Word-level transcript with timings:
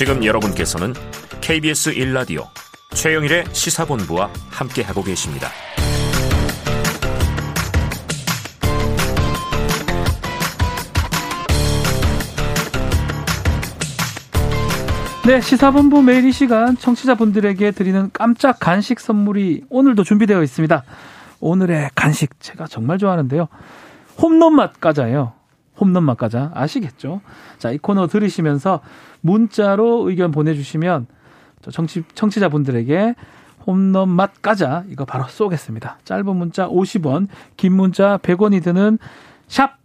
지금 0.00 0.24
여러분께서는 0.24 0.94
KBS 1.42 1.92
1라디오 1.92 2.46
최영일의 2.94 3.44
시사본부와 3.52 4.30
함께하고 4.48 5.02
계십니다. 5.02 5.48
네, 15.26 15.42
시사본부 15.42 16.00
매일 16.00 16.24
이 16.24 16.32
시간 16.32 16.78
청취자분들에게 16.78 17.72
드리는 17.72 18.08
깜짝 18.14 18.58
간식 18.58 19.00
선물이 19.00 19.64
오늘도 19.68 20.04
준비되어 20.04 20.42
있습니다. 20.42 20.82
오늘의 21.40 21.90
간식 21.94 22.40
제가 22.40 22.66
정말 22.68 22.96
좋아하는데요. 22.96 23.48
홈런 24.16 24.56
맛 24.56 24.80
과자예요. 24.80 25.39
홈런 25.80 26.04
맛 26.04 26.16
과자 26.16 26.50
아시겠죠? 26.54 27.20
자, 27.58 27.70
이 27.70 27.78
코너 27.78 28.06
들으시면서 28.06 28.80
문자로 29.22 30.08
의견 30.08 30.30
보내주시면 30.30 31.06
청취, 31.70 32.04
청취자분들에게 32.14 33.14
홈런 33.66 34.08
맛 34.08 34.42
과자 34.42 34.84
이거 34.88 35.04
바로 35.04 35.24
쏘겠습니다. 35.24 35.98
짧은 36.04 36.36
문자 36.36 36.68
50원, 36.68 37.28
긴 37.56 37.74
문자 37.74 38.18
100원이 38.18 38.62
드는 38.62 38.98
샵 39.48 39.78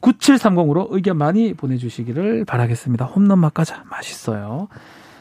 9730으로 0.00 0.86
의견 0.90 1.16
많이 1.18 1.54
보내주시기를 1.54 2.44
바라겠습니다. 2.44 3.04
홈런 3.04 3.38
맛 3.38 3.52
과자 3.52 3.82
맛있어요. 3.90 4.68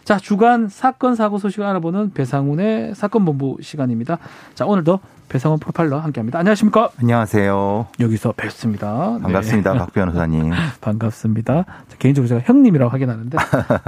자, 0.08 0.18
주간 0.18 0.70
사건 0.70 1.16
사고 1.16 1.38
소식을 1.38 1.66
알아보는 1.66 2.14
배상훈의 2.14 2.96
사건 2.96 3.26
본부 3.26 3.58
시간입니다. 3.60 4.20
자, 4.56 4.66
오늘도 4.66 5.02
배상훈 5.28 5.60
프로파일러 5.60 6.00
함께 6.00 6.22
합니다. 6.22 6.40
안녕하십니까? 6.40 6.92
안녕하세요. 6.98 7.88
여기서 8.00 8.32
뵙습니다. 8.38 9.20
반갑습니다, 9.22 9.74
네. 9.74 9.80
박 9.80 9.92
변호사님. 9.92 10.54
반갑습니다. 10.80 11.66
자, 11.90 11.98
개인적으로 12.00 12.30
제가 12.30 12.40
형님이라고 12.46 12.90
하긴 12.90 13.10
하는데 13.10 13.38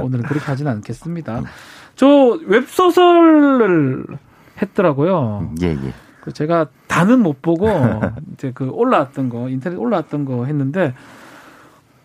오늘은 0.04 0.26
그렇게 0.26 0.46
하지는 0.46 0.74
않겠습니다. 0.74 1.44
저 1.96 2.38
웹소설을 2.48 4.06
했더라고요. 4.62 5.54
예, 5.62 5.68
예. 5.68 5.94
그 6.20 6.34
제가 6.34 6.66
다는 6.88 7.22
못 7.22 7.42
보고 7.42 7.70
이제 8.34 8.52
그 8.54 8.70
올라왔던 8.70 9.30
거 9.30 9.48
인터넷 9.48 9.78
올라왔던 9.78 10.26
거 10.26 10.44
했는데 10.44 10.94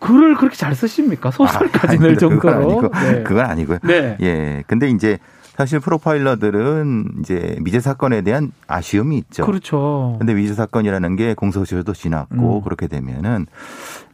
글을 0.05 0.35
그렇게 0.35 0.55
잘 0.55 0.75
쓰십니까? 0.75 1.31
소설까지 1.31 1.97
낼 1.97 2.15
그건 2.15 2.29
정도로. 2.39 2.55
아니고, 2.55 2.89
네. 2.99 3.23
그건 3.23 3.45
아니고요. 3.45 3.79
네. 3.83 4.17
예. 4.21 4.63
근데 4.67 4.87
이제 4.89 5.17
사실 5.57 5.79
프로파일러들은 5.79 7.13
이제 7.19 7.57
미제 7.61 7.79
사건에 7.79 8.21
대한 8.21 8.51
아쉬움이 8.67 9.17
있죠. 9.17 9.45
그렇죠. 9.45 10.15
근데 10.19 10.33
미제 10.33 10.53
사건이라는 10.53 11.15
게 11.15 11.33
공소시효도 11.33 11.93
지났고 11.93 12.59
음. 12.59 12.61
그렇게 12.63 12.87
되면은 12.87 13.47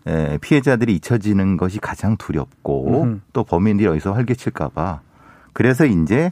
에, 0.08 0.38
피해자들이 0.40 0.96
잊혀지는 0.96 1.58
것이 1.58 1.80
가장 1.80 2.16
두렵고 2.18 3.04
음. 3.04 3.22
또 3.34 3.44
범인들이 3.44 3.88
어디서 3.88 4.14
활개칠까봐 4.14 5.02
그래서 5.54 5.86
이제 5.86 6.32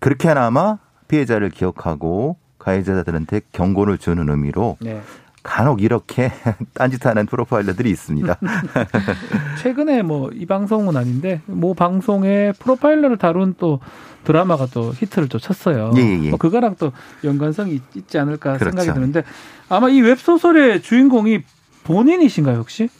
그렇게 0.00 0.28
하나마 0.28 0.78
피해자를 1.08 1.50
기억하고 1.50 2.36
가해자들한테 2.58 3.40
경고를 3.52 3.96
주는 3.96 4.28
의미로 4.28 4.76
네. 4.80 5.00
간혹 5.48 5.80
이렇게 5.82 6.30
딴짓하는 6.74 7.24
프로파일러들이 7.26 7.88
있습니다. 7.90 8.36
최근에 9.62 10.02
뭐 10.02 10.28
이 10.34 10.44
방송은 10.46 10.96
아닌데 10.96 11.40
모 11.46 11.74
방송에 11.74 12.52
프로파일러를 12.58 13.16
다룬 13.16 13.54
또 13.58 13.80
드라마가 14.24 14.66
또 14.66 14.92
히트를 14.94 15.28
또 15.28 15.38
쳤어요. 15.38 15.92
예, 15.96 16.00
예, 16.00 16.24
예. 16.24 16.30
뭐 16.30 16.38
그거랑 16.38 16.76
또 16.78 16.92
연관성이 17.24 17.74
있- 17.76 17.96
있지 17.96 18.18
않을까 18.18 18.58
그렇죠. 18.58 18.76
생각이 18.76 18.92
드는데 18.94 19.24
아마 19.70 19.88
이 19.88 20.00
웹소설의 20.02 20.82
주인공이 20.82 21.40
본인이신가요 21.84 22.58
혹시? 22.58 22.90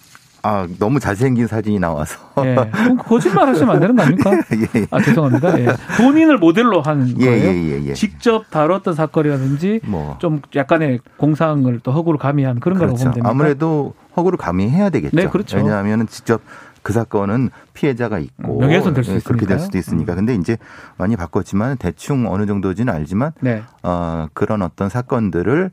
아 0.42 0.66
너무 0.78 1.00
잘생긴 1.00 1.46
사진이 1.48 1.78
나와서 1.80 2.16
예. 2.44 2.56
거짓말 2.98 3.48
하시면 3.48 3.74
안 3.74 3.80
되는 3.80 3.96
거 3.96 4.02
아닙니까? 4.02 4.30
예, 4.76 4.86
아 4.90 5.00
죄송합니다. 5.02 5.58
예. 5.60 5.66
본인을 5.96 6.38
모델로 6.38 6.80
한 6.80 7.08
예, 7.18 7.24
거예요. 7.26 7.44
예, 7.50 7.54
예, 7.80 7.84
예. 7.86 7.94
직접 7.94 8.48
다뤘던 8.50 8.94
사건이라든지 8.94 9.80
뭐 9.84 10.16
좀 10.20 10.40
약간의 10.54 11.00
공상을 11.16 11.80
또 11.82 11.92
허구를 11.92 12.18
가미한 12.18 12.60
그런 12.60 12.78
거라고 12.78 12.94
그렇죠. 12.96 13.04
보면 13.10 13.14
됩니까? 13.14 13.30
아무래도 13.30 13.94
허구를 14.16 14.38
가미해야 14.38 14.90
되겠죠. 14.90 15.16
네, 15.16 15.26
그렇죠. 15.28 15.56
왜냐하면 15.56 16.06
직접 16.06 16.40
그 16.82 16.92
사건은 16.92 17.50
피해자가 17.74 18.18
있고 18.18 18.60
명예훼손 18.60 18.94
될수 18.94 19.12
예, 19.14 19.18
그렇게 19.20 19.44
될. 19.46 19.58
수도 19.58 19.76
있으니까. 19.76 20.14
음. 20.14 20.16
근데 20.18 20.34
이제 20.34 20.56
많이 20.96 21.16
바꿨지만 21.16 21.76
대충 21.78 22.26
어느 22.32 22.46
정도지는 22.46 22.92
알지만 22.92 23.32
네. 23.40 23.62
어, 23.82 24.26
그런 24.32 24.62
어떤 24.62 24.88
사건들을 24.88 25.70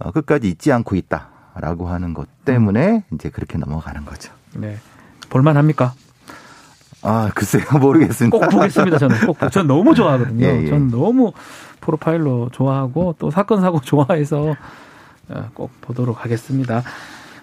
어, 0.00 0.10
끝까지 0.10 0.48
잊지 0.48 0.72
않고 0.72 0.96
있다 0.96 1.28
라고 1.60 1.88
하는 1.88 2.14
것 2.14 2.26
때문에 2.44 3.04
음. 3.08 3.14
이제 3.14 3.28
그렇게 3.28 3.58
넘어가는 3.58 4.04
거죠. 4.04 4.32
네. 4.54 4.76
볼만합니까? 5.28 5.94
아 7.02 7.30
글쎄요 7.34 7.64
모르겠습니다. 7.80 8.36
꼭 8.36 8.48
보겠습니다. 8.50 8.98
저는 8.98 9.26
꼭. 9.26 9.38
전 9.50 9.66
너무 9.66 9.94
좋아하거든요. 9.94 10.44
예, 10.46 10.62
예. 10.62 10.68
저는 10.68 10.90
너무 10.90 11.32
프로파일러 11.80 12.48
좋아하고 12.52 13.14
또 13.18 13.30
사건 13.30 13.60
사고 13.60 13.80
좋아해서 13.84 14.54
어, 15.28 15.50
꼭 15.54 15.70
보도록 15.80 16.24
하겠습니다. 16.24 16.82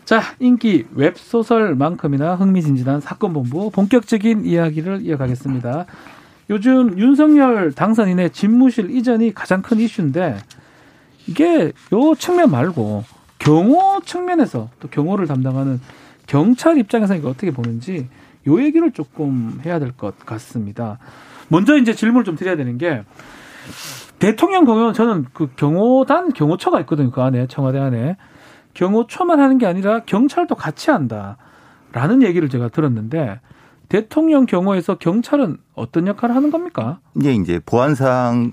자, 0.04 0.22
인기 0.40 0.86
웹소설만큼이나 0.94 2.36
흥미진진한 2.36 3.02
사건본부 3.02 3.72
본격적인 3.72 4.46
이야기를 4.46 5.02
이어가겠습니다. 5.02 5.86
요즘 6.50 6.98
윤석열 6.98 7.74
당선인의 7.74 8.30
집무실 8.30 8.90
이전이 8.90 9.34
가장 9.34 9.62
큰 9.62 9.80
이슈인데 9.80 10.38
이게 11.28 11.74
요 11.92 12.16
측면 12.16 12.52
말고 12.52 13.04
경호 13.48 14.02
측면에서 14.04 14.70
또 14.82 14.90
경호를 14.90 15.26
담당하는 15.26 15.80
경찰 16.26 16.78
입장에서 16.78 17.16
이거 17.16 17.30
어떻게 17.30 17.52
보는지 17.52 18.10
요 18.46 18.62
얘기를 18.62 18.92
조금 18.92 19.62
해야 19.66 19.80
될 19.80 19.94
것 19.94 20.20
같습니다. 20.26 21.00
먼저 21.48 21.78
이제 21.78 21.94
질문을 21.94 22.26
좀 22.26 22.36
드려야 22.36 22.58
되는 22.58 22.78
게 22.78 23.04
대통령 24.20 24.66
경호는 24.66 24.92
저는 24.94 25.28
그 25.34 25.48
경호단 25.56 26.34
경호처가 26.34 26.82
있거든요. 26.82 27.10
그 27.10 27.22
안에 27.22 27.48
청와대 27.48 27.80
안에 27.80 28.18
경호처만 28.74 29.40
하는 29.40 29.58
게 29.58 29.66
아니라 29.66 30.02
경찰도 30.02 30.56
같이 30.56 30.92
한다라는 30.92 32.24
얘기를 32.24 32.50
제가 32.50 32.68
들었는데 32.68 33.40
대통령 33.88 34.46
경호에서 34.46 34.96
경찰은 34.96 35.56
어떤 35.74 36.08
역할을 36.08 36.36
하는 36.36 36.52
겁니까? 36.52 37.00
이게 37.16 37.34
이제 37.34 37.62
보안상은 37.66 38.52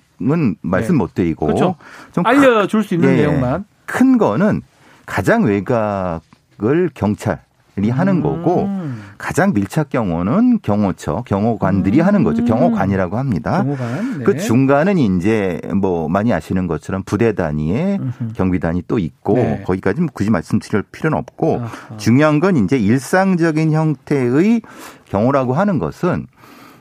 말씀 0.63 0.95
네. 0.95 0.99
못 0.99 1.15
드리고 1.15 1.47
그렇죠. 1.47 1.75
좀 2.13 2.25
알려줄 2.25 2.85
수 2.85 2.95
있는 2.95 3.09
예, 3.09 3.13
예. 3.15 3.27
내용만. 3.27 3.65
큰 3.87 4.19
거는 4.19 4.63
가장 5.07 5.45
외곽을 5.45 6.91
경찰 6.95 7.41
이 7.83 7.91
하는 7.91 8.21
거고 8.21 8.67
음, 8.67 9.03
가장 9.19 9.53
밀착 9.53 9.89
경호는 9.89 10.61
경호처, 10.63 11.25
경호관들이 11.27 12.01
음. 12.01 12.07
하는 12.07 12.23
거죠. 12.23 12.45
경호관이라고 12.45 13.19
합니다. 13.19 13.65
경호관. 13.65 14.19
네. 14.19 14.25
그 14.25 14.39
중간은 14.39 14.97
이제 14.97 15.61
뭐 15.75 16.09
많이 16.09 16.33
아시는 16.33 16.69
것처럼 16.69 17.03
부대 17.03 17.33
단위의 17.35 17.99
음흠. 17.99 18.33
경비단이 18.35 18.85
또 18.87 19.01
있고 19.01 19.35
네. 19.35 19.65
거기까지 19.67 20.01
는 20.01 20.09
굳이 20.13 20.31
말씀드릴 20.31 20.85
필요는 20.93 21.19
없고 21.19 21.63
아하. 21.63 21.97
중요한 21.97 22.39
건 22.39 22.57
이제 22.59 22.79
일상적인 22.79 23.73
형태의 23.73 24.63
경호라고 25.07 25.55
하는 25.55 25.81
것은 25.81 26.29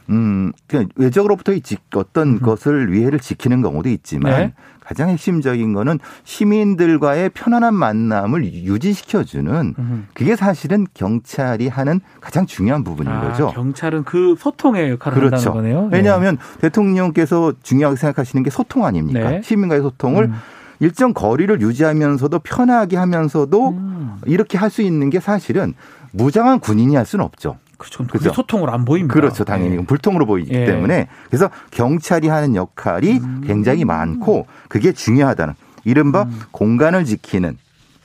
음, 0.10 0.52
그냥 0.68 0.90
외적으로부터의 0.96 1.62
지- 1.62 1.78
어떤 1.96 2.40
것을 2.42 2.92
위해를 2.92 3.20
지키는 3.20 3.62
경우도 3.62 3.90
있지만 3.90 4.32
네. 4.34 4.54
가장 4.84 5.08
핵심적인 5.10 5.72
거는 5.74 5.98
시민들과의 6.26 7.30
편안한 7.30 7.74
만남을 7.74 8.44
유지시켜주는 8.44 9.76
음흠. 9.80 10.02
그게 10.14 10.36
사실은 10.36 10.86
경찰이 10.94 11.70
하는 11.70 12.02
가장 12.20 12.46
중요한 12.46 12.84
부분인 12.84 13.12
아, 13.12 13.22
거죠. 13.22 13.48
경찰은 13.54 14.04
그 14.04 14.36
소통의 14.38 14.92
역할을 14.92 15.18
그렇죠. 15.18 15.36
한다는 15.52 15.54
거네요. 15.74 15.90
네. 15.90 15.98
왜냐하면 15.98 16.38
대통령께서 16.60 17.54
중요하게 17.64 17.96
생각하시는 17.98 18.44
게 18.44 18.50
소통 18.50 18.86
아닙니까? 18.86 19.30
네. 19.30 19.42
시민과의 19.42 19.82
소통을 19.82 20.26
음. 20.26 20.34
일정 20.80 21.14
거리를 21.14 21.62
유지하면서도 21.62 22.40
편하게 22.40 22.98
하면서도 22.98 23.70
음. 23.70 24.18
이렇게 24.26 24.58
할 24.58 24.70
수 24.70 24.82
있는 24.82 25.10
게 25.10 25.20
사실은 25.22 25.76
무장한 26.12 26.60
군인이 26.60 26.96
할 26.96 27.06
수는 27.06 27.24
없죠. 27.24 27.58
그렇죠. 27.84 28.06
그게 28.06 28.20
그죠? 28.20 28.34
소통으로 28.34 28.72
안 28.72 28.86
보입니다. 28.86 29.14
그렇죠. 29.14 29.44
당연히 29.44 29.78
네. 29.78 29.86
불통으로 29.86 30.26
보이기 30.26 30.54
예. 30.54 30.66
때문에 30.66 31.08
그래서 31.28 31.50
경찰이 31.72 32.28
하는 32.28 32.56
역할이 32.56 33.20
음. 33.20 33.42
굉장히 33.46 33.84
많고 33.84 34.48
그게 34.70 34.94
중요하다는 34.94 35.54
이른바 35.84 36.28
공간을 36.52 37.04
지키는 37.06 37.58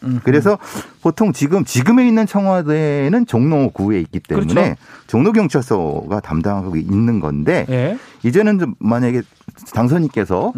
음. 0.02 0.20
그래서 0.24 0.58
보통 1.02 1.32
지금 1.32 1.64
지금에 1.64 2.06
있는 2.06 2.26
청와대는 2.26 3.26
종로구에 3.26 4.00
있기 4.00 4.20
때문에 4.20 4.54
그렇죠. 4.54 4.76
종로경찰서가 5.06 6.20
담당하고 6.20 6.76
있는 6.76 7.20
건데 7.20 7.66
예. 7.68 7.98
이제는 8.24 8.58
좀 8.58 8.74
만약에 8.78 9.22
당선인께서. 9.74 10.52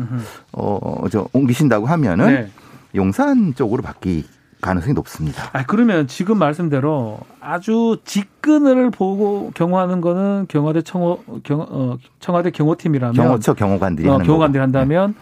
어저 0.52 1.28
옮기신다고 1.32 1.86
하면은 1.86 2.26
네. 2.26 2.50
용산 2.94 3.54
쪽으로 3.54 3.82
바뀔 3.82 4.24
가능성이 4.60 4.94
높습니다. 4.94 5.50
아 5.52 5.64
그러면 5.64 6.06
지금 6.06 6.38
말씀대로 6.38 7.18
아주 7.40 7.98
직근을 8.04 8.90
보고 8.90 9.50
경호하는 9.54 10.00
거는 10.00 10.46
경화대 10.48 10.82
청호 10.82 11.24
경 11.42 11.66
어, 11.68 11.96
청와대 12.20 12.50
경호팀이라면 12.50 13.14
경호처 13.14 13.54
경호관들이 13.54 14.08
어, 14.08 14.18
경호관들이 14.18 14.60
거고. 14.60 14.72
네. 14.72 14.78
한다면 14.78 15.14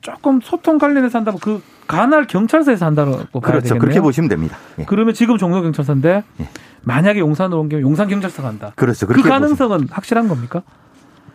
조금 0.00 0.40
소통 0.40 0.78
관련해서 0.78 1.18
한다면 1.18 1.38
그 1.40 1.62
관할 1.86 2.26
경찰서에서 2.26 2.86
한다고 2.86 3.12
봐야 3.12 3.24
그렇죠. 3.40 3.60
되겠네요. 3.60 3.78
그렇게 3.80 4.00
보시면 4.00 4.28
됩니다. 4.28 4.56
예. 4.78 4.84
그러면 4.84 5.14
지금 5.14 5.38
종로 5.38 5.62
경찰서인데 5.62 6.24
예. 6.40 6.48
만약에 6.82 7.20
용산으로 7.20 7.60
옮기면 7.60 7.82
용산 7.82 8.08
경찰서가 8.08 8.48
한다. 8.48 8.72
그렇죠. 8.76 9.06
그 9.06 9.22
가능성은 9.22 9.88
확실한 9.90 10.28
겁니까? 10.28 10.62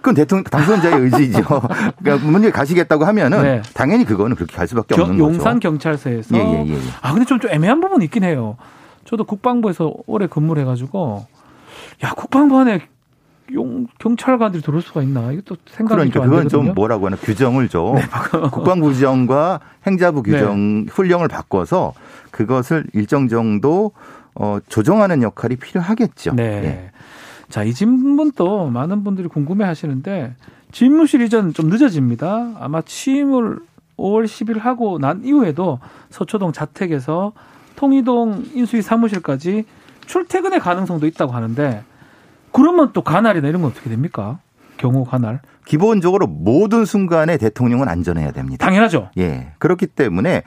그건 0.08 0.16
대통령 0.16 0.44
당선자의 0.46 1.02
의지죠. 1.02 1.42
그러니까 2.00 2.26
문제 2.26 2.50
가시겠다고 2.50 3.04
하면은 3.04 3.44
네. 3.44 3.62
당연히 3.74 4.06
그거는 4.06 4.38
그렇게 4.38 4.56
갈 4.56 4.66
수밖에 4.66 4.96
경- 4.96 5.04
없는 5.04 5.18
거죠. 5.18 5.34
용산 5.34 5.60
경찰서에서 5.60 6.38
예, 6.38 6.40
예, 6.40 6.66
예, 6.66 6.74
예. 6.76 6.78
아 7.02 7.12
근데 7.12 7.26
좀, 7.26 7.40
좀 7.42 7.52
애매한 7.52 7.82
부분 7.82 8.02
이 8.02 8.06
있긴 8.06 8.24
해요. 8.24 8.56
저도 9.04 9.26
국방부에서 9.26 9.92
오래 10.06 10.28
근무를 10.28 10.62
해가지고 10.62 11.26
야 12.06 12.12
국방부 12.16 12.58
안에 12.60 12.88
용 13.54 13.88
경찰관들이 14.00 14.64
들어올 14.64 14.82
수가 14.82 15.02
있나 15.04 15.32
이것도 15.34 15.58
생각이 15.70 15.96
그러니까 16.10 16.22
그건 16.22 16.44
되거든요. 16.44 16.62
네, 16.62 16.68
좀 16.68 16.74
뭐라고 16.76 17.08
하나 17.08 17.18
규정을 17.18 17.68
좀 17.68 17.96
국방부 18.52 18.88
규정과 18.88 19.60
행자부 19.86 20.24
규정 20.24 20.86
훈령을 20.90 21.28
바꿔서 21.28 21.94
그것을 22.32 22.86
일정 22.94 23.28
정도 23.28 23.92
어, 24.36 24.60
조정하는 24.70 25.22
역할이 25.22 25.58
필요하겠죠. 25.58 26.34
네. 26.36 26.44
예. 26.64 26.92
자, 27.50 27.64
이 27.64 27.74
질문도 27.74 28.70
많은 28.70 29.04
분들이 29.04 29.28
궁금해 29.28 29.66
하시는데, 29.66 30.36
집무실 30.72 31.22
이전 31.22 31.54
좀 31.54 31.70
늦어집니다. 31.70 32.54
아마 32.60 32.82
취임을 32.82 33.60
5월 33.98 34.26
10일 34.26 34.60
하고 34.60 35.00
난 35.00 35.24
이후에도 35.24 35.80
서초동 36.10 36.52
자택에서 36.52 37.32
통이동 37.76 38.44
인수위 38.54 38.82
사무실까지 38.82 39.66
출퇴근의 40.06 40.60
가능성도 40.60 41.08
있다고 41.08 41.34
하는데, 41.34 41.84
그러면 42.52 42.92
또 42.94 43.02
관할이나 43.02 43.48
이런 43.48 43.62
건 43.62 43.72
어떻게 43.72 43.90
됩니까? 43.90 44.40
경호 44.78 45.06
관할. 45.06 45.42
기본적으로 45.66 46.28
모든 46.28 46.86
순간에 46.86 47.38
대통령은 47.38 47.90
안전해야 47.90 48.32
됩니다. 48.32 48.66
당연하죠. 48.66 49.10
예. 49.18 49.52
그렇기 49.60 49.88
때문에 49.88 50.44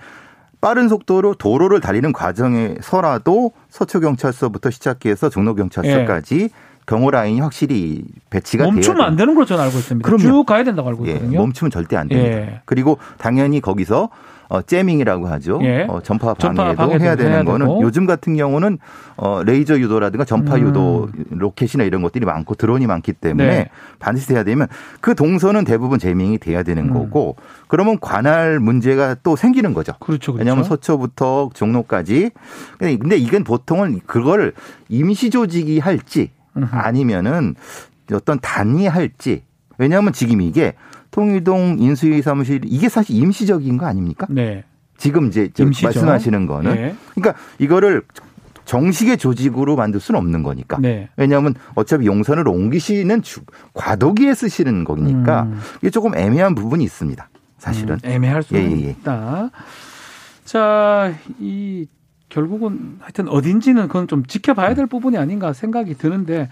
빠른 0.61 0.89
속도로 0.89 1.35
도로를 1.35 1.81
달리는 1.81 2.13
과정에서라도 2.13 3.53
서초경찰서부터 3.71 4.71
시작해서 4.71 5.29
종로경찰서까지 5.29 6.51
경호 6.91 7.13
라인이 7.13 7.41
확실히 7.41 8.03
배치가 8.31 8.65
돼야 8.65 8.73
멈추면 8.73 9.01
안. 9.01 9.15
되는 9.17 9.33
걸로 9.35 9.47
저는 9.47 9.63
알고 9.63 9.79
있습니다. 9.79 10.05
그럼요. 10.05 10.23
쭉 10.23 10.45
가야 10.45 10.65
된다고 10.65 10.89
알고 10.89 11.07
예, 11.07 11.13
있거든요. 11.13 11.39
멈추면 11.39 11.71
절대 11.71 11.97
안 11.97 12.09
됩니다. 12.09 12.37
예. 12.37 12.61
그리고 12.65 12.99
당연히 13.17 13.61
거기서 13.61 14.11
어, 14.49 14.63
jamming이라고 14.63 15.29
하죠. 15.29 15.61
예. 15.63 15.87
어, 15.89 16.01
전파 16.03 16.35
전파 16.35 16.65
방해도 16.65 16.77
방해도 16.79 17.05
해야 17.05 17.15
되는 17.15 17.31
해야 17.31 17.45
거는 17.45 17.69
되고. 17.69 17.83
요즘 17.83 18.07
같은 18.07 18.35
경우는 18.35 18.79
어, 19.17 19.45
레이저 19.45 19.79
유도라든가 19.79 20.25
전파 20.25 20.57
음. 20.57 20.63
유도 20.63 21.09
로켓이나 21.31 21.85
이런 21.85 22.03
것들이 22.03 22.27
많고 22.27 22.57
드론이 22.57 22.89
많기 22.89 23.13
때문에 23.13 23.49
네. 23.49 23.69
반드시 24.01 24.35
해야 24.35 24.43
되면 24.43 24.67
그 25.01 25.15
동선은 25.15 25.65
대부분 25.65 26.01
jamming이 26.01 26.39
돼야 26.39 26.65
되는 26.65 26.89
음. 26.89 26.93
거고 26.93 27.37
그러면 27.69 28.01
관할 28.01 28.59
문제가 28.59 29.15
또 29.23 29.37
생기는 29.37 29.73
거죠. 29.75 29.93
그렇죠. 30.01 30.33
그렇죠. 30.33 30.39
왜냐하면 30.41 30.65
서초부터 30.65 31.51
종로까지. 31.55 32.33
근데 32.79 33.17
이건 33.17 33.45
보통은 33.45 34.01
그걸 34.07 34.55
임시 34.89 35.31
조직이 35.31 35.79
할지. 35.79 36.33
아니면은 36.71 37.55
어떤 38.13 38.39
단위 38.41 38.87
할지. 38.87 39.45
왜냐하면 39.79 40.13
지금 40.13 40.41
이게 40.41 40.75
통일동 41.11 41.77
인수위 41.79 42.23
사무실 42.23 42.61
이게 42.65 42.89
사실 42.89 43.17
임시적인 43.17 43.79
거 43.79 43.87
아닙니까? 43.87 44.27
네. 44.31 44.65
지금 44.97 45.29
이제 45.29 45.51
저 45.55 45.63
임시죠. 45.65 45.87
말씀하시는 45.87 46.47
거는 46.47 46.77
예. 46.77 46.95
그러니까 47.15 47.41
이거를 47.59 48.03
정식의 48.67 49.17
조직으로 49.19 49.75
만들 49.75 49.99
수는 49.99 50.19
없는 50.21 50.43
거니까. 50.43 50.79
네. 50.79 51.09
왜냐하면 51.17 51.55
어차피 51.75 52.07
용산을 52.07 52.47
옮기시는 52.47 53.23
주- 53.23 53.41
과도기에 53.73 54.35
쓰시는 54.35 54.85
거니까 54.85 55.45
음. 55.45 55.59
이게 55.79 55.91
조금 55.91 56.17
애매한 56.17 56.55
부분이 56.55 56.85
있습니다. 56.85 57.29
사실은. 57.59 57.99
음, 58.05 58.11
애매할 58.11 58.43
수 58.43 58.55
예, 58.55 58.61
예, 58.61 58.71
예. 58.71 58.91
있다. 58.91 59.51
자, 60.45 61.13
이 61.39 61.87
결국은 62.31 62.97
하여튼 63.01 63.29
어딘지는 63.29 63.89
그건 63.89 64.09
좀 64.09 64.25
지켜봐야 64.25 64.75
될 64.75 64.87
부분이 64.87 65.19
아닌가 65.19 65.53
생각이 65.53 65.95
드는데 65.99 66.49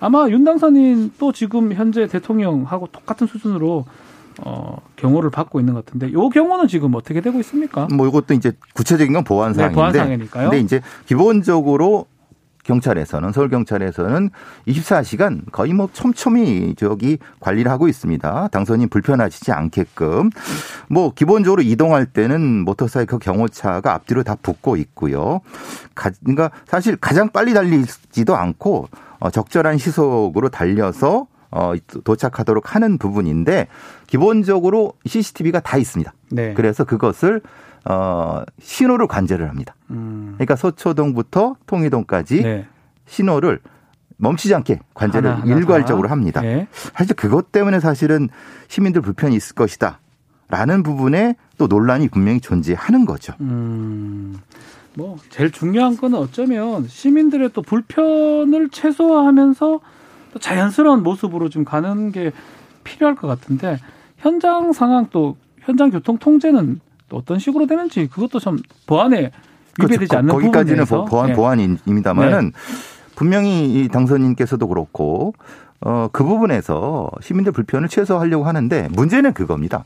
아마 0.00 0.28
윤 0.28 0.44
당선인 0.44 1.12
또 1.18 1.32
지금 1.32 1.72
현재 1.72 2.06
대통령하고 2.06 2.88
똑같은 2.88 3.26
수준으로 3.26 3.86
어, 4.42 4.76
경호를 4.96 5.30
받고 5.30 5.60
있는 5.60 5.74
것 5.74 5.86
같은데 5.86 6.12
요 6.12 6.28
경우는 6.28 6.66
지금 6.66 6.94
어떻게 6.94 7.20
되고 7.20 7.38
있습니까? 7.38 7.86
뭐 7.92 8.06
이것도 8.08 8.34
이제 8.34 8.52
구체적인 8.74 9.12
건 9.12 9.24
보안 9.24 9.52
네, 9.52 9.58
사항인데. 9.58 9.74
보안 9.74 9.92
사항이니까요. 9.92 10.50
근데 10.50 10.60
이제 10.62 10.80
기본적으로 11.06 12.06
경찰에서는 12.64 13.32
서울 13.32 13.48
경찰에서는 13.48 14.30
24시간 14.66 15.42
거의 15.52 15.72
뭐 15.72 15.88
촘촘히 15.92 16.74
저기 16.76 17.18
관리를 17.40 17.70
하고 17.70 17.88
있습니다. 17.88 18.48
당선인 18.48 18.88
불편하시지 18.88 19.52
않게끔 19.52 20.30
뭐 20.88 21.12
기본적으로 21.14 21.62
이동할 21.62 22.06
때는 22.06 22.64
모터사이클 22.64 23.18
경호차가 23.20 23.94
앞뒤로 23.94 24.22
다 24.22 24.36
붙고 24.42 24.76
있고요. 24.76 25.40
가, 25.94 26.10
그러니까 26.20 26.50
사실 26.66 26.96
가장 26.96 27.28
빨리 27.28 27.54
달리지도 27.54 28.34
않고 28.36 28.88
어, 29.20 29.30
적절한 29.30 29.78
시속으로 29.78 30.48
달려서 30.48 31.26
어, 31.50 31.72
도착하도록 32.02 32.74
하는 32.74 32.98
부분인데 32.98 33.68
기본적으로 34.08 34.94
CCTV가 35.06 35.60
다 35.60 35.76
있습니다. 35.76 36.12
네. 36.30 36.52
그래서 36.54 36.84
그것을 36.84 37.40
어, 37.84 38.42
신호를 38.60 39.06
관제를 39.06 39.48
합니다. 39.48 39.74
음, 39.94 40.32
그러니까 40.34 40.56
서초동부터 40.56 41.56
통이동까지 41.66 42.42
네. 42.42 42.66
신호를 43.06 43.60
멈추지 44.16 44.54
않게 44.54 44.80
관제를 44.94 45.30
하나 45.30 45.40
하나 45.42 45.56
일괄적으로 45.56 46.08
다. 46.08 46.12
합니다. 46.12 46.40
네. 46.40 46.66
사실 46.72 47.14
그것 47.16 47.52
때문에 47.52 47.80
사실은 47.80 48.28
시민들 48.68 49.00
불편이 49.00 49.34
있을 49.36 49.54
것이다. 49.54 50.00
라는 50.48 50.82
부분에 50.82 51.36
또 51.58 51.66
논란이 51.66 52.08
분명히 52.08 52.40
존재하는 52.40 53.06
거죠. 53.06 53.32
음, 53.40 54.38
뭐 54.94 55.18
제일 55.30 55.50
중요한 55.50 55.96
거는 55.96 56.18
어쩌면 56.18 56.86
시민들의 56.86 57.50
또 57.52 57.62
불편을 57.62 58.68
최소화하면서 58.70 59.80
또 60.32 60.38
자연스러운 60.38 61.02
모습으로 61.02 61.48
좀 61.48 61.64
가는 61.64 62.12
게 62.12 62.30
필요할 62.84 63.14
것 63.16 63.26
같은데 63.26 63.78
현장 64.18 64.72
상황 64.72 65.06
또 65.10 65.36
현장 65.60 65.90
교통 65.90 66.18
통제는 66.18 66.80
또 67.08 67.16
어떤 67.16 67.38
식으로 67.38 67.66
되는지 67.66 68.08
그것도 68.08 68.38
좀 68.38 68.58
보안에 68.86 69.30
위배되지 69.78 69.98
그렇죠. 70.08 70.18
않는 70.18 70.32
거기까지는 70.34 70.84
부분에서 70.84 71.04
보안, 71.06 71.28
네. 71.28 71.34
보안입니다만은 71.34 72.52
분명히 73.16 73.66
이 73.72 73.88
당선인께서도 73.88 74.66
그렇고 74.68 75.34
어, 75.80 76.08
그 76.12 76.24
부분에서 76.24 77.10
시민들 77.20 77.52
불편을 77.52 77.88
최소화하려고 77.88 78.44
하는데 78.44 78.88
문제는 78.92 79.32
그겁니다. 79.34 79.84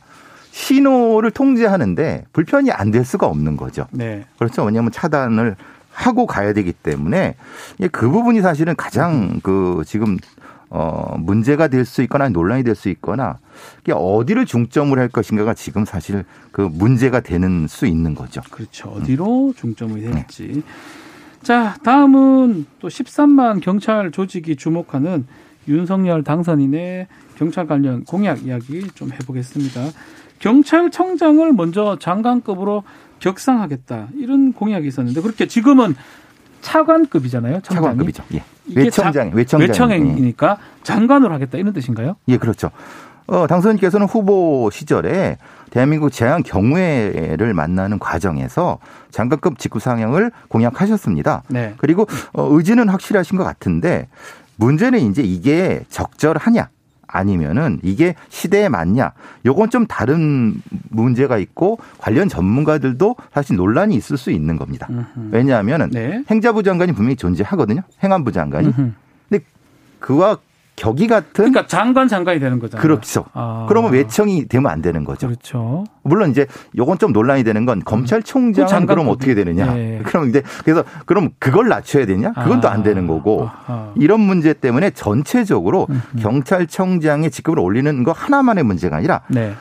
신호를 0.50 1.30
통제하는데 1.30 2.24
불편이 2.32 2.70
안 2.72 2.90
될 2.90 3.04
수가 3.04 3.26
없는 3.26 3.56
거죠. 3.56 3.86
네. 3.90 4.24
그렇죠. 4.38 4.64
왜냐하면 4.64 4.90
차단을 4.92 5.56
하고 5.92 6.26
가야 6.26 6.52
되기 6.52 6.72
때문에 6.72 7.34
그 7.92 8.08
부분이 8.08 8.40
사실은 8.40 8.74
가장 8.76 9.40
그 9.42 9.82
지금 9.86 10.16
어 10.70 11.16
문제가 11.18 11.68
될 11.68 11.84
수 11.84 12.02
있거나 12.02 12.28
논란이 12.28 12.62
될 12.64 12.74
수 12.74 12.88
있거나 12.90 13.38
이게 13.82 13.92
어디를 13.92 14.44
중점을 14.46 14.98
할 14.98 15.08
것인가가 15.08 15.54
지금 15.54 15.84
사실 15.84 16.24
그 16.52 16.60
문제가 16.60 17.20
되는 17.20 17.66
수 17.68 17.86
있는 17.86 18.14
거죠. 18.14 18.42
그렇죠. 18.50 18.88
어디로 18.90 19.54
중점이 19.56 20.02
될지. 20.02 20.62
자, 21.42 21.76
다음은 21.84 22.66
또 22.80 22.88
13만 22.88 23.60
경찰 23.62 24.10
조직이 24.10 24.56
주목하는 24.56 25.26
윤석열 25.68 26.22
당선인의 26.24 27.06
경찰 27.36 27.66
관련 27.66 28.04
공약 28.04 28.44
이야기 28.44 28.86
좀 28.94 29.12
해보겠습니다. 29.12 29.80
경찰청장을 30.40 31.52
먼저 31.52 31.98
장관급으로 31.98 32.82
격상하겠다 33.20 34.08
이런 34.16 34.52
공약이 34.52 34.86
있었는데 34.86 35.20
그렇게 35.20 35.46
지금은 35.46 35.94
차관급이잖아요. 36.60 37.60
청장이. 37.60 37.84
차관급이죠. 37.84 38.24
예. 38.34 38.42
외청장, 38.74 39.30
자- 39.30 39.36
외청장. 39.36 39.68
외청행이니까 39.68 40.58
장관으로 40.82 41.32
하겠다 41.34 41.58
이런 41.58 41.72
뜻인가요? 41.72 42.16
예, 42.28 42.36
그렇죠. 42.36 42.70
어, 43.26 43.46
당선인께서는 43.46 44.06
후보 44.06 44.70
시절에 44.72 45.36
대한민국 45.70 46.10
재앙 46.10 46.42
경무회를 46.42 47.52
만나는 47.54 47.98
과정에서 47.98 48.78
장관급 49.10 49.58
직구 49.58 49.80
상향을 49.80 50.30
공약하셨습니다. 50.48 51.42
네. 51.48 51.74
그리고 51.78 52.06
어, 52.32 52.48
의지는 52.50 52.88
확실하신 52.88 53.36
것 53.36 53.44
같은데 53.44 54.08
문제는 54.56 54.98
이제 55.00 55.22
이게 55.22 55.82
적절하냐 55.90 56.68
아니면은 57.08 57.80
이게 57.82 58.14
시대에 58.28 58.68
맞냐 58.68 59.12
요건 59.44 59.70
좀 59.70 59.86
다른 59.86 60.62
문제가 60.90 61.38
있고 61.38 61.78
관련 61.98 62.28
전문가들도 62.28 63.16
사실 63.32 63.56
논란이 63.56 63.94
있을 63.96 64.16
수 64.16 64.30
있는 64.30 64.56
겁니다. 64.56 64.88
왜냐하면은 65.30 65.90
네. 65.90 66.22
행자부 66.30 66.62
장관이 66.62 66.92
분명히 66.92 67.16
존재하거든요. 67.16 67.82
행안부 68.02 68.30
장관이. 68.32 68.68
음흠. 68.68 68.92
근데 69.28 69.44
그와 69.98 70.38
격이 70.78 71.08
같은 71.08 71.32
그러니까 71.32 71.66
장관 71.66 72.06
장관이 72.06 72.38
되는 72.38 72.60
거잖아요. 72.60 72.80
그렇죠. 72.80 73.24
아. 73.34 73.66
그러면 73.68 73.92
외청이 73.92 74.46
되면 74.46 74.70
안 74.70 74.80
되는 74.80 75.02
거죠. 75.02 75.26
그렇죠. 75.26 75.84
물론 76.02 76.30
이제 76.30 76.46
요건 76.76 76.98
좀 76.98 77.12
논란이 77.12 77.42
되는 77.42 77.66
건 77.66 77.82
검찰총장은 77.84 78.66
그 78.68 78.72
장관급이- 78.72 78.86
그럼 78.86 79.08
어떻게 79.08 79.34
되느냐. 79.34 79.76
예. 79.76 80.00
그럼 80.06 80.28
이제 80.28 80.42
그래서 80.64 80.84
그럼 81.04 81.30
그걸 81.40 81.68
낮춰야 81.68 82.06
되냐? 82.06 82.32
그건 82.32 82.60
또안 82.60 82.84
되는 82.84 83.06
거고. 83.08 83.48
아하. 83.66 83.92
이런 83.96 84.20
문제 84.20 84.52
때문에 84.54 84.90
전체적으로 84.90 85.88
음흠. 85.90 86.22
경찰청장의 86.22 87.30
직급을 87.32 87.58
올리는 87.58 88.04
거 88.04 88.12
하나만의 88.12 88.62
문제가 88.62 88.96
아니라 88.98 89.22
네. 89.28 89.54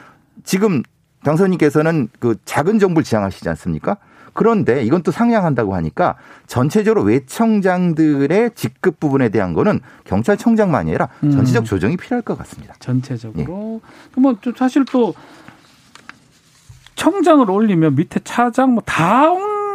지금 0.44 0.84
당선인께서는 1.24 2.10
그 2.20 2.36
작은 2.46 2.78
정부를 2.80 3.04
지향하시지 3.04 3.50
않습니까? 3.50 3.98
그런데 4.34 4.84
이건 4.84 5.04
또 5.04 5.12
상향한다고 5.12 5.76
하니까 5.76 6.16
전체적으로 6.48 7.04
외청장들의 7.04 8.52
직급 8.56 9.00
부분에 9.00 9.30
대한 9.30 9.54
거는 9.54 9.80
경찰청장만이 10.06 10.90
아니라 10.92 11.10
전체적 11.22 11.64
음. 11.64 11.66
조정이 11.66 11.98
필요할 11.98 12.22
것 12.22 12.38
같습니다. 12.40 12.74
전체적으로. 12.80 13.82
예. 13.84 13.90
그러면 14.12 14.38
사실 14.56 14.86
또 14.86 15.14
청장을 16.96 17.50
올리면 17.50 17.96
밑에 17.96 18.20
차장 18.24 18.74
뭐 18.74 18.84
다 18.86 19.28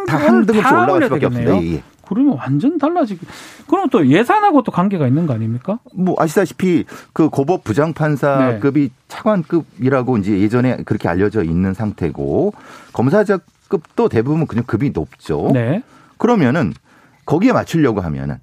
다한 0.06 0.46
등급씩 0.46 0.72
올라갈 0.72 1.02
수밖에 1.04 1.26
없습니다. 1.26 1.62
예, 1.62 1.74
예. 1.74 1.82
그러면 2.08 2.36
완전 2.36 2.76
달라지기. 2.76 3.24
그럼 3.68 3.88
또 3.88 4.06
예산하고 4.06 4.62
또 4.64 4.72
관계가 4.72 5.06
있는 5.06 5.26
거 5.26 5.32
아닙니까? 5.34 5.78
뭐 5.94 6.16
아시다시피 6.18 6.84
그 7.12 7.28
고법 7.30 7.62
부장판사급이 7.64 8.80
네. 8.80 8.94
차관급이라고 9.08 10.18
이제 10.18 10.38
예전에 10.40 10.78
그렇게 10.84 11.08
알려져 11.08 11.42
있는 11.44 11.72
상태고 11.72 12.52
검사적 12.92 13.42
급도 13.72 14.10
대부분 14.10 14.46
그냥 14.46 14.64
급이 14.66 14.90
높죠. 14.90 15.50
네. 15.54 15.82
그러면은 16.18 16.74
거기에 17.24 17.52
맞추려고 17.54 18.02
하면은 18.02 18.36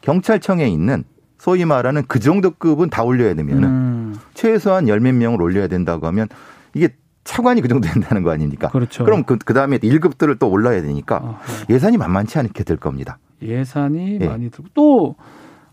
경찰청에 0.00 0.66
있는 0.66 1.04
소위 1.36 1.66
말하는 1.66 2.04
그 2.08 2.18
정도 2.20 2.52
급은 2.52 2.88
다 2.88 3.02
올려야 3.02 3.34
되면은 3.34 3.68
음. 3.68 4.14
최소한 4.32 4.88
열 4.88 5.00
몇 5.00 5.14
명을 5.14 5.42
올려야 5.42 5.66
된다고 5.68 6.06
하면 6.06 6.28
이게 6.72 6.88
차관이 7.24 7.60
그 7.60 7.68
정도 7.68 7.86
된다는 7.86 8.22
거 8.22 8.30
아닙니까? 8.30 8.68
그렇죠. 8.70 9.04
그럼 9.04 9.24
그, 9.24 9.36
그 9.36 9.52
다음에 9.52 9.76
1급들을 9.76 10.38
또 10.38 10.48
올라야 10.48 10.80
되니까 10.80 11.16
어 11.22 11.38
예산이 11.68 11.98
만만치 11.98 12.38
않게 12.38 12.64
될 12.64 12.78
겁니다. 12.78 13.18
예산이 13.42 14.18
예. 14.22 14.26
많이 14.26 14.50
들고 14.50 14.70
또 14.72 15.16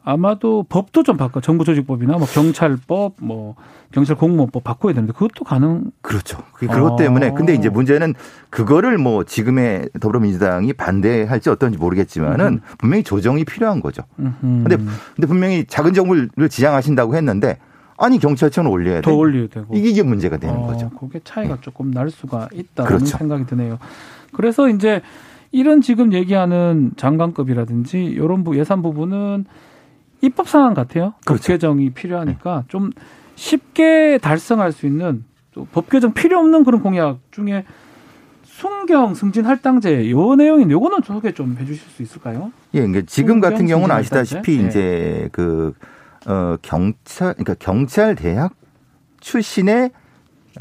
아마도 0.03 0.63
법도 0.63 1.03
좀 1.03 1.15
바꿔 1.15 1.39
정부 1.39 1.63
조직법이나 1.63 2.17
뭐 2.17 2.27
경찰법 2.27 3.15
뭐 3.21 3.55
경찰 3.91 4.17
공무원법 4.17 4.63
바꿔야 4.63 4.93
되는데 4.93 5.13
그것도 5.13 5.45
가능 5.45 5.91
그렇죠. 6.01 6.39
그것 6.53 6.97
때문에 6.97 7.31
근데 7.31 7.53
이제 7.53 7.69
문제는 7.69 8.13
그거를 8.49 8.97
뭐 8.97 9.23
지금의 9.23 9.89
더불어민주당이 10.01 10.73
반대할지 10.73 11.49
어떤지 11.49 11.77
모르겠지만은 11.77 12.45
음. 12.45 12.59
분명히 12.77 13.03
조정이 13.03 13.45
필요한 13.45 13.79
거죠. 13.79 14.03
음. 14.19 14.35
근데 14.41 14.75
근데 15.15 15.27
분명히 15.27 15.65
작은 15.65 15.93
정부를 15.93 16.49
지향하신다고 16.49 17.15
했는데 17.15 17.59
아니 17.97 18.19
경찰청을 18.19 18.69
올려야 18.69 18.95
돼. 18.95 19.01
더 19.01 19.13
올려야 19.13 19.47
되고 19.47 19.73
이게, 19.73 19.89
이게 19.89 20.03
문제가 20.03 20.35
되는 20.35 20.55
어, 20.55 20.67
거죠. 20.67 20.89
그게 20.89 21.21
차이가 21.23 21.55
네. 21.55 21.61
조금 21.61 21.91
날 21.91 22.09
수가 22.09 22.49
있다는 22.51 22.87
그렇죠. 22.87 23.17
생각이 23.17 23.45
드네요. 23.45 23.77
그래서 24.33 24.67
이제 24.67 25.01
이런 25.51 25.81
지금 25.81 26.11
얘기하는 26.11 26.91
장관급이라든지 26.97 28.03
이런 28.03 28.43
예산 28.55 28.81
부분은 28.81 29.45
입법 30.23 30.47
상황 30.47 30.73
같아요. 30.73 31.13
그렇죠. 31.25 31.43
법 31.43 31.47
개정이 31.47 31.89
필요하니까 31.91 32.61
네. 32.61 32.65
좀 32.69 32.91
쉽게 33.35 34.17
달성할 34.21 34.71
수 34.71 34.87
있는 34.87 35.25
법 35.73 35.89
개정 35.89 36.13
필요 36.13 36.39
없는 36.39 36.63
그런 36.63 36.81
공약 36.81 37.19
중에 37.31 37.65
순경 38.45 39.15
승진 39.15 39.45
할당제 39.45 40.09
요 40.09 40.35
내용인 40.35 40.71
요거는 40.71 40.99
소개 41.03 41.33
좀 41.33 41.57
해주실 41.59 41.89
수 41.89 42.01
있을까요? 42.01 42.53
예, 42.73 42.79
그러니까 42.79 43.01
지금 43.05 43.41
같은 43.41 43.67
경우는 43.67 43.93
아시다시피 43.93 44.59
네. 44.59 44.67
이제 44.67 45.29
그 45.33 45.73
어, 46.25 46.55
경찰 46.61 47.33
그러니까 47.33 47.55
경찰 47.59 48.15
대학 48.15 48.53
출신의 49.19 49.91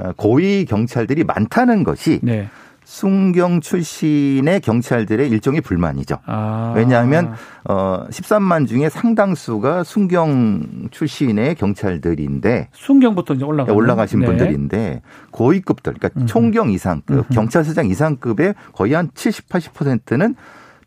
어, 0.01 0.13
고위 0.17 0.65
경찰들이 0.65 1.23
많다는 1.23 1.85
것이 1.85 2.19
네. 2.23 2.49
순경 2.85 3.61
출신의 3.61 4.61
경찰들의 4.61 5.29
일종의 5.31 5.61
불만이죠. 5.61 6.19
아. 6.27 6.73
왜냐하면 6.77 7.35
어 7.65 8.05
13만 8.11 8.67
중에 8.67 8.89
상당수가 8.89 9.85
순경 9.85 10.89
출신의 10.91 11.55
경찰들인데 11.55 12.69
순경부터 12.73 13.35
이제 13.35 13.45
올라가 13.45 13.73
올라가신 13.73 14.21
네. 14.21 14.27
분들인데 14.27 15.03
고위급들 15.31 15.95
그러니까 15.95 16.21
음. 16.21 16.27
총경 16.27 16.71
이상급, 16.71 17.19
음. 17.19 17.35
경찰서장 17.35 17.87
이상급의 17.87 18.55
거의 18.73 18.95
한 18.95 19.11
70, 19.15 19.49
80%는 19.49 20.35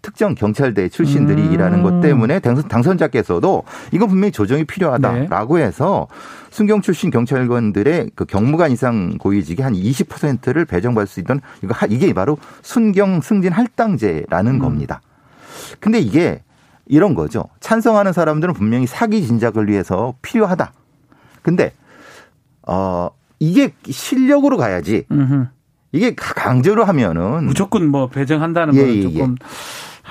특정 0.06 0.36
경찰대 0.36 0.90
출신들이라는 0.90 1.80
음. 1.80 1.84
것 1.84 2.00
때문에 2.00 2.40
당선, 2.40 2.96
자께서도 3.00 3.64
이건 3.92 4.08
분명히 4.08 4.32
조정이 4.32 4.64
필요하다라고 4.64 5.58
네. 5.58 5.64
해서 5.64 6.08
순경 6.52 6.82
출신 6.82 7.10
경찰관들의 7.10 8.12
그 8.14 8.26
경무관 8.26 8.72
이상 8.72 9.18
고위직이 9.18 9.64
한 9.64 9.74
20%를 9.74 10.66
배정받을 10.66 11.08
수 11.08 11.20
있던 11.22 11.42
이거 11.64 11.74
이게 11.90 12.14
바로 12.14 12.38
순경 12.62 13.22
승진 13.22 13.52
할당제라는 13.52 14.54
음. 14.54 14.60
겁니다. 14.60 15.02
근데 15.80 16.00
이게 16.00 16.44
이런 16.86 17.16
거죠. 17.16 17.46
찬성하는 17.60 18.14
사람들은 18.14 18.54
분명히 18.54 18.86
사기 18.86 19.26
진작을 19.26 19.68
위해서 19.70 20.14
필요하다. 20.22 20.72
근데 21.42 21.74
어 22.62 23.10
이게 23.40 23.74
실력으로 23.90 24.58
가야지. 24.58 25.06
음흠. 25.12 25.48
이게 25.94 26.14
강제로 26.14 26.84
하면은 26.84 27.46
무조건 27.46 27.88
뭐 27.88 28.08
배정한다는 28.08 28.76
예, 28.76 28.82
건 28.82 28.90
예, 28.90 29.02
조금 29.02 29.36
예. 29.42 29.46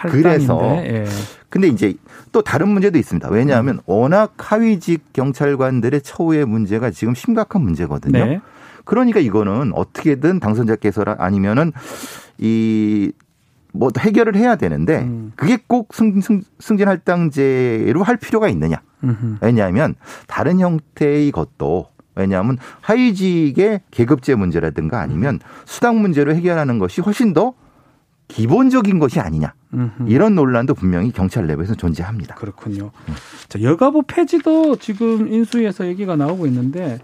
그래서 0.03 0.77
예. 0.85 1.07
근데 1.49 1.69
이제 1.69 1.95
또 2.33 2.43
다른 2.43 2.69
문제도 2.69 2.99
있습니다. 2.99 3.29
왜냐하면 3.31 3.77
음. 3.77 3.81
워낙 3.87 4.35
하위직 4.39 5.13
경찰관들의 5.13 6.03
처우의 6.03 6.47
문제가 6.47 6.91
지금 6.91 7.15
심각한 7.15 7.63
문제거든요. 7.63 8.25
네. 8.25 8.41
그러니까 8.85 9.21
이거는 9.21 9.73
어떻게든 9.75 10.41
당선자께서 10.41 11.05
아니면은 11.19 11.73
이 12.39 13.13
뭐 13.75 13.91
해결을 13.99 14.37
해야 14.37 14.55
되는데 14.55 15.01
음. 15.01 15.33
그게 15.35 15.59
꼭 15.67 15.93
승, 15.93 16.21
승, 16.21 16.43
승진 16.61 16.87
할당제로 16.87 18.05
할 18.05 18.17
필요가 18.17 18.49
있느냐? 18.49 18.81
음흠. 19.03 19.39
왜냐하면 19.41 19.97
다른 20.29 20.61
형태의 20.61 21.33
것도 21.33 21.89
왜냐하면 22.15 22.57
하위직의 22.81 23.81
계급제 23.91 24.37
문제라든가 24.37 25.01
아니면 25.01 25.41
수당 25.65 26.01
문제로 26.01 26.33
해결하는 26.33 26.79
것이 26.79 27.01
훨씬 27.01 27.33
더 27.33 27.55
기본적인 28.29 29.01
것이 29.01 29.19
아니냐. 29.19 29.55
음흠. 29.75 30.09
이런 30.09 30.35
논란도 30.35 30.75
분명히 30.75 31.13
경찰 31.13 31.47
내부에서 31.47 31.75
존재합니다. 31.75 32.35
그렇군요. 32.37 32.91
음. 33.09 33.15
자, 33.49 33.61
여가부 33.63 34.03
폐지도 34.07 34.77
지금 34.77 35.33
인수위에서 35.33 35.87
얘기가 35.87 36.17
나오고 36.17 36.47
있는데 36.47 36.99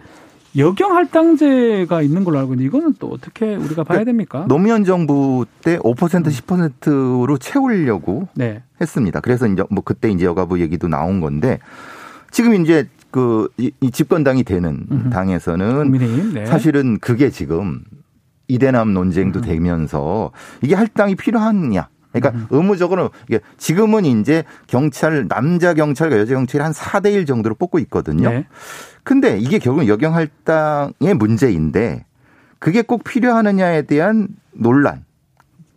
여경 0.56 0.96
할당제가 0.96 2.02
있는 2.02 2.24
걸로 2.24 2.38
알고 2.38 2.54
있는데 2.54 2.66
이거는 2.66 2.94
또 2.98 3.08
어떻게 3.08 3.54
우리가 3.54 3.84
봐야 3.84 3.98
그러니까 3.98 4.04
됩니까? 4.04 4.44
노무현 4.48 4.84
정부 4.84 5.46
때 5.62 5.78
5% 5.78 6.24
10%로 6.24 7.38
채우려고 7.38 8.28
네. 8.34 8.62
했습니다. 8.80 9.20
그래서 9.20 9.46
이제 9.46 9.62
뭐 9.70 9.84
그때 9.84 10.10
이제 10.10 10.24
여가부 10.24 10.60
얘기도 10.60 10.88
나온 10.88 11.20
건데 11.20 11.58
지금 12.30 12.54
이제 12.60 12.88
그 13.10 13.48
이 13.58 13.90
집권당이 13.90 14.44
되는 14.44 14.86
음흠. 14.90 15.10
당에서는 15.10 16.32
네. 16.34 16.46
사실은 16.46 16.98
그게 17.00 17.30
지금 17.30 17.82
이대남 18.48 18.94
논쟁도 18.94 19.40
음. 19.40 19.42
되면서 19.42 20.32
이게 20.62 20.74
할당이 20.74 21.14
필요하냐. 21.16 21.88
그러니까 22.12 22.30
음. 22.38 22.46
의무적으로 22.50 23.10
이게 23.28 23.40
지금은 23.58 24.04
이제 24.04 24.44
경찰 24.66 25.28
남자 25.28 25.74
경찰과 25.74 26.18
여자 26.18 26.34
경찰이 26.34 26.62
한 26.62 26.72
4대 26.72 27.12
1 27.12 27.26
정도로 27.26 27.54
뽑고 27.54 27.78
있거든요. 27.80 28.30
네. 28.30 28.46
근데 29.04 29.38
이게 29.38 29.58
결국 29.58 29.86
여경 29.88 30.14
할당의 30.14 31.14
문제인데 31.16 32.04
그게 32.58 32.82
꼭 32.82 33.04
필요하느냐에 33.04 33.82
대한 33.82 34.28
논란. 34.52 35.04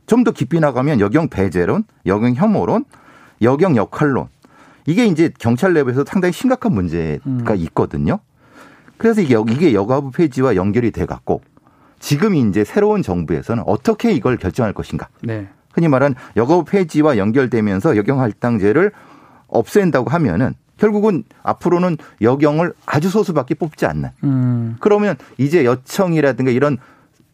좀 0.05 0.23
더 0.23 0.31
깊이 0.31 0.59
나가면 0.59 0.99
여경 0.99 1.29
배제론, 1.29 1.85
여경 2.05 2.35
혐오론, 2.35 2.85
여경 3.41 3.75
역할론. 3.75 4.27
이게 4.85 5.05
이제 5.05 5.31
경찰 5.39 5.73
내부에서 5.73 6.03
상당히 6.05 6.33
심각한 6.33 6.73
문제가 6.73 7.23
음. 7.25 7.55
있거든요. 7.55 8.19
그래서 8.97 9.21
이게 9.21 9.35
이게 9.49 9.73
여가부 9.73 10.11
폐지와 10.11 10.55
연결이 10.55 10.91
돼 10.91 11.05
갖고 11.05 11.41
지금 11.99 12.35
이제 12.35 12.63
새로운 12.63 13.01
정부에서는 13.01 13.63
어떻게 13.65 14.11
이걸 14.11 14.37
결정할 14.37 14.73
것인가. 14.73 15.07
네. 15.21 15.47
흔히 15.74 15.88
말하는 15.88 16.15
여가부 16.38 16.65
폐지와 16.65 17.18
연결되면서 17.18 17.98
여경할당제를 17.98 18.92
없앤다고 19.48 20.10
하면은 20.10 20.53
결국은 20.77 21.24
앞으로는 21.44 21.98
여경을 22.22 22.74
아주 22.86 23.10
소수밖에 23.10 23.56
뽑지 23.56 23.86
않는. 23.86 24.10
음. 24.24 24.75
그러면 24.80 25.15
이제 25.38 25.65
여청이라든가 25.65 26.51
이런 26.51 26.77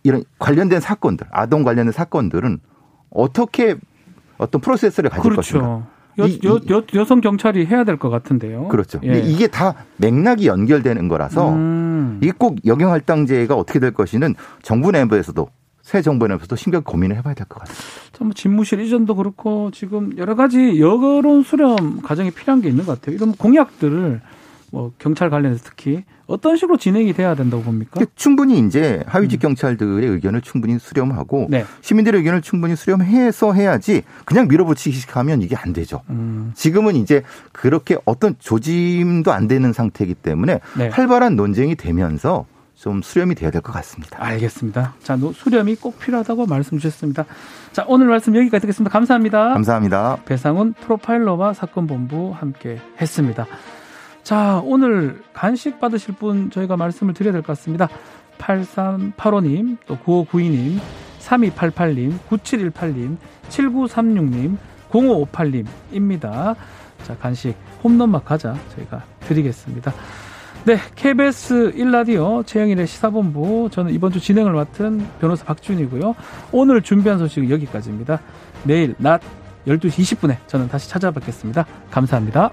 이런 0.03 0.23
관련된 0.39 0.79
사건들, 0.79 1.27
아동 1.31 1.63
관련된 1.63 1.91
사건들은 1.91 2.59
어떻게 3.09 3.75
어떤 4.37 4.61
프로세스를 4.61 5.09
가질 5.09 5.31
그렇죠. 5.31 5.59
것인가. 5.59 5.87
여, 6.19 6.23
여, 6.43 6.59
여, 6.69 6.83
여성 6.95 7.21
경찰이 7.21 7.65
해야 7.65 7.83
될 7.85 7.97
것 7.97 8.09
같은데요. 8.09 8.67
그렇죠. 8.67 8.99
예. 9.05 9.19
이게 9.19 9.47
다 9.47 9.73
맥락이 9.97 10.47
연결되는 10.47 11.07
거라서 11.07 11.53
음. 11.53 12.19
이게 12.21 12.33
꼭 12.37 12.57
역영할당제가 12.65 13.55
어떻게 13.55 13.79
될 13.79 13.91
것이는 13.91 14.35
정부 14.61 14.91
내부에서도 14.91 15.47
새 15.89 16.03
정부 16.03 16.27
내부에서도 16.27 16.55
심각 16.55 16.83
고민을 16.83 17.15
해봐야 17.17 17.33
될 17.33 17.47
것 17.47 17.59
같습니다. 17.61 17.85
뭐 18.19 18.31
집무실 18.35 18.79
이전도 18.81 19.15
그렇고 19.15 19.71
지금 19.73 20.15
여러 20.19 20.35
가지 20.35 20.79
여론 20.79 21.41
수렴 21.41 22.01
과정이 22.03 22.29
필요한 22.29 22.61
게 22.61 22.69
있는 22.69 22.85
것 22.85 22.99
같아요. 23.01 23.15
이런 23.15 23.31
공약들을 23.31 24.21
뭐 24.71 24.91
경찰 24.99 25.31
관련해서 25.31 25.63
특히 25.65 26.03
어떤 26.27 26.57
식으로 26.57 26.77
진행이 26.77 27.13
돼야 27.13 27.33
된다고 27.33 27.63
봅니까? 27.63 27.99
충분히 28.15 28.59
이제 28.59 29.01
하위직 29.07 29.39
음. 29.39 29.41
경찰들의 29.41 30.07
의견을 30.07 30.41
충분히 30.41 30.77
수렴하고 30.77 31.47
네. 31.49 31.65
시민들의 31.81 32.19
의견을 32.19 32.43
충분히 32.43 32.75
수렴해서 32.75 33.53
해야지 33.53 34.03
그냥 34.25 34.47
밀어붙이기 34.47 35.05
하면 35.09 35.41
이게 35.41 35.55
안 35.55 35.73
되죠. 35.73 36.01
음. 36.11 36.51
지금은 36.53 36.97
이제 36.97 37.23
그렇게 37.51 37.97
어떤 38.05 38.35
조짐도 38.37 39.31
안 39.31 39.47
되는 39.47 39.73
상태이기 39.73 40.13
때문에 40.13 40.59
네. 40.77 40.89
활발한 40.89 41.35
논쟁이 41.35 41.73
되면서 41.73 42.45
좀 42.79 43.01
수렴이 43.01 43.35
돼야 43.35 43.51
될 43.51 43.61
것 43.61 43.73
같습니다. 43.73 44.23
알겠습니다. 44.23 44.93
자, 45.03 45.17
수렴이 45.17 45.75
꼭 45.75 45.99
필요하다고 45.99 46.45
말씀 46.45 46.77
주셨습니다. 46.79 47.25
자, 47.73 47.83
오늘 47.87 48.07
말씀 48.07 48.35
여기까지 48.35 48.61
듣겠습니다. 48.61 48.89
감사합니다. 48.91 49.49
감사합니다. 49.53 50.17
배상훈 50.25 50.73
프로파일러와 50.73 51.53
사건 51.53 51.87
본부 51.87 52.31
함께 52.31 52.79
했습니다. 53.01 53.45
자, 54.23 54.61
오늘 54.63 55.21
간식 55.33 55.79
받으실 55.79 56.15
분 56.15 56.49
저희가 56.51 56.77
말씀을 56.77 57.13
드려야 57.13 57.33
될 57.33 57.41
것 57.41 57.47
같습니다. 57.57 57.89
8385님, 58.37 59.77
또 59.85 59.97
9592님, 59.97 60.79
3288님, 61.19 62.17
9718님, 62.29 63.17
7936님, 63.49 64.57
0558님입니다. 64.89 66.55
자, 67.03 67.17
간식 67.17 67.55
홈런 67.83 68.09
막 68.11 68.23
가자 68.23 68.55
저희가 68.75 69.03
드리겠습니다. 69.21 69.93
네, 70.65 70.77
KBS 70.95 71.71
1라디오 71.73 72.45
최영일의 72.45 72.85
시사본부 72.85 73.69
저는 73.71 73.93
이번 73.93 74.11
주 74.11 74.19
진행을 74.19 74.51
맡은 74.51 75.07
변호사 75.19 75.45
박준이고요. 75.45 76.15
오늘 76.51 76.81
준비한 76.81 77.17
소식은 77.17 77.49
여기까지입니다. 77.49 78.19
내일 78.63 78.93
낮 78.97 79.21
12시 79.65 80.17
20분에 80.17 80.35
저는 80.47 80.67
다시 80.67 80.89
찾아뵙겠습니다. 80.89 81.65
감사합니다. 81.89 82.51